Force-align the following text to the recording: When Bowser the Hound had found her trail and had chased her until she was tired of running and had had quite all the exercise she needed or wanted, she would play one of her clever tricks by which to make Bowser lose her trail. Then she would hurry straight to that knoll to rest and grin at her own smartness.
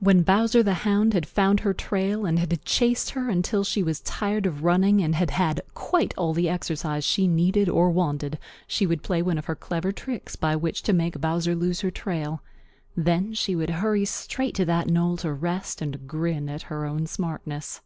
When 0.00 0.20
Bowser 0.22 0.62
the 0.62 0.74
Hound 0.84 1.14
had 1.14 1.24
found 1.24 1.60
her 1.60 1.72
trail 1.72 2.26
and 2.26 2.38
had 2.38 2.62
chased 2.62 3.12
her 3.12 3.30
until 3.30 3.64
she 3.64 3.82
was 3.82 4.00
tired 4.00 4.44
of 4.44 4.64
running 4.64 5.00
and 5.02 5.14
had 5.14 5.30
had 5.30 5.62
quite 5.72 6.12
all 6.18 6.34
the 6.34 6.46
exercise 6.50 7.04
she 7.04 7.26
needed 7.26 7.70
or 7.70 7.88
wanted, 7.88 8.38
she 8.66 8.84
would 8.86 9.02
play 9.02 9.22
one 9.22 9.38
of 9.38 9.46
her 9.46 9.56
clever 9.56 9.90
tricks 9.90 10.36
by 10.36 10.56
which 10.56 10.82
to 10.82 10.92
make 10.92 11.22
Bowser 11.22 11.54
lose 11.54 11.80
her 11.80 11.90
trail. 11.90 12.42
Then 12.98 13.32
she 13.32 13.56
would 13.56 13.70
hurry 13.80 14.04
straight 14.04 14.54
to 14.56 14.66
that 14.66 14.88
knoll 14.90 15.16
to 15.16 15.32
rest 15.32 15.80
and 15.80 16.06
grin 16.06 16.50
at 16.50 16.64
her 16.64 16.84
own 16.84 17.06
smartness. 17.06 17.80